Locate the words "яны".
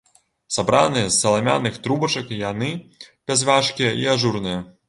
2.39-2.73